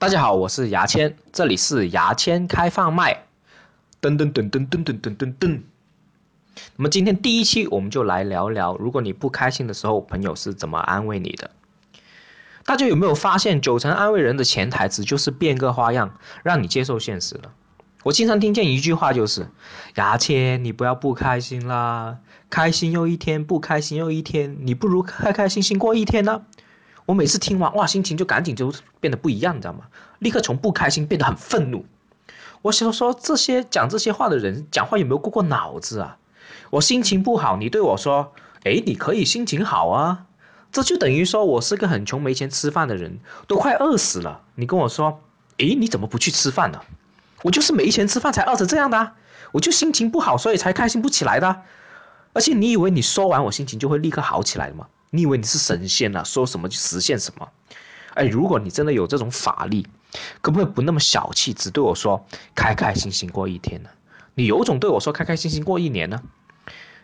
[0.00, 3.24] 大家好，我是牙签，这里是牙签开放麦。
[4.00, 5.60] 噔噔噔噔噔噔噔噔噔。
[6.76, 11.50] 那么今天第一期我们就来聊聊，如果你不开心的时候，朋友是怎么安慰你的？
[12.64, 17.50] 大家有没有发现，九成安慰人的潜台词就是变个花样，让你接受现实了？
[18.04, 19.48] 我经常听见一句话，就是
[19.96, 22.18] 牙签，你不要不开心啦，
[22.48, 26.42] 开心又一天，不开心又一天，你不如开开心心过一天呢。
[27.08, 28.70] 我每次听完，哇，心情就赶紧就
[29.00, 29.86] 变得不一样，你知道吗？
[30.18, 31.86] 立刻从不开心变得很愤怒。
[32.60, 36.18] 我想说，这些讲这些话的人，讲话有没有过过脑子啊？
[36.68, 40.26] 我心情不好，你对我说，哎，你可以心情好啊，
[40.70, 44.42] 这就等于说我是个很穷没钱吃饭的人，都快饿死了。
[44.56, 45.22] 你跟我说，
[45.56, 46.78] 哎，你怎么不去吃饭呢？
[47.40, 49.12] 我就是没钱吃饭才饿成这样的，
[49.52, 51.62] 我就心情不好，所以才开心不起来的。
[52.34, 54.88] 而且你以为你说完我心情就会立刻好起来吗？
[55.10, 56.22] 你以为你是神仙啊？
[56.24, 57.48] 说什么就实现什么？
[58.14, 59.86] 哎，如果你真的有这种法力，
[60.40, 63.90] 可不可以不那么小气，只对我说开开心心过一天呢？
[64.34, 66.22] 你有种对我说开开心心过一年呢？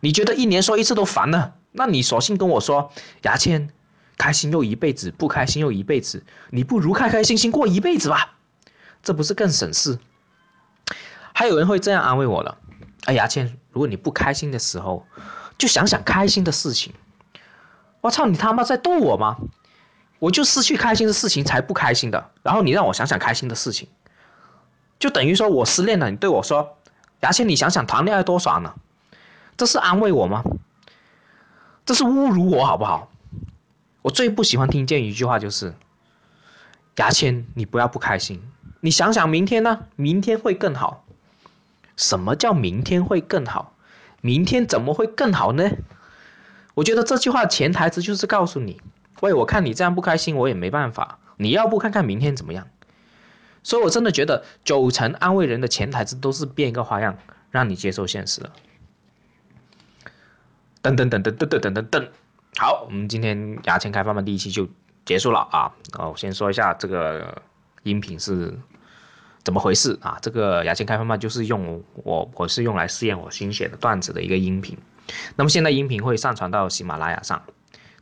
[0.00, 2.92] 你觉得一年说一次都烦呢，那你索性跟我说
[3.22, 3.70] 牙签，
[4.16, 8.34] 开心又一辈子，不开心又一辈子，你不如开开心心过一辈子吧？
[9.02, 9.98] 这不是更省事？
[11.32, 12.56] 还有人会这样安慰我了，
[13.04, 15.06] 哎，牙签，如果你不开心的时候，
[15.58, 16.92] 就想想开心的事情。
[18.00, 19.36] 我操，你他妈在逗我吗？
[20.18, 23.88] 我就失去开心的事情才不开心的，然后你让我想想开心的事情，
[24.98, 26.10] 就等于说我失恋了。
[26.10, 26.76] 你对我说，
[27.20, 28.74] 牙签，你想想谈恋爱多爽呢？
[29.56, 30.42] 这是安慰我吗？
[31.86, 33.10] 这是侮辱我好不好？
[34.02, 35.74] 我最不喜欢听见一句话就是，
[36.96, 38.42] 牙签，你不要不开心，
[38.80, 39.86] 你想想明天呢？
[39.96, 41.04] 明天会更好。
[41.96, 43.74] 什么叫明天会更好？
[44.20, 45.70] 明天怎么会更好呢？
[46.80, 48.80] 我觉得这句话潜台词就是告诉你，
[49.20, 51.18] 喂，我看你这样不开心，我也没办法。
[51.36, 52.68] 你要不看看明天怎么样？
[53.62, 57.18] 所以我真的觉得九成安慰人的潜台词都是变一个花样，
[57.50, 58.52] 让你接受现实了。
[60.82, 62.08] 噔噔噔噔噔噔噔噔噔，
[62.56, 64.66] 好，我们今天牙签开放的第一期就
[65.04, 65.74] 结束了啊。
[65.98, 67.42] 哦，我先说一下这个
[67.82, 68.58] 音频是
[69.44, 70.16] 怎么回事啊？
[70.22, 74.78] 这个牙签开放麦就是用我，我是用来试验我新写的段子的一个音频。
[75.36, 77.42] 那么现在音频会上传到喜马拉雅上，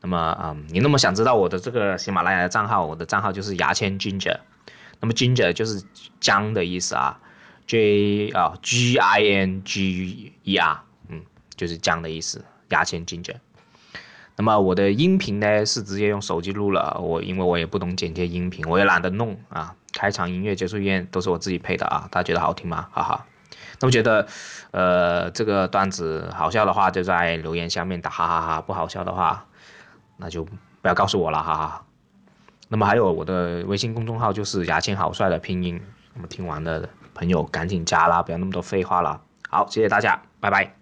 [0.00, 4.38] 那么嗯，你那么想知道我的这个喜马拉雅的账号，我的账号就是牙签 Ginger，
[5.00, 5.82] 那么 Ginger 就是
[6.20, 7.18] 姜的意思啊
[7.66, 11.22] ，J 啊 G I N G E R，嗯，
[11.56, 13.36] 就是姜的意思，牙签 Ginger。
[14.34, 22.88] 那么我的音频呢是直接用手机录了，我因为我也不懂剪接音频，我也懒得弄啊，开场音乐、结束音乐都是我自己配的啊，大家觉得好听吗？
[22.92, 23.26] 哈哈。
[23.80, 24.26] 那么觉得，
[24.70, 29.44] 呃，这个段子好笑的话，就在留言下面打哈哈哈；不好笑的话，
[30.16, 31.84] 那就不要告诉我了哈哈。
[32.68, 35.80] 那么还有我的微信公众号就是牙签好帅的拼音。
[36.14, 39.20] 那么听完的朋友赶紧加啦，不要那么多废话了。
[39.48, 40.81] 好，谢谢大家，拜拜。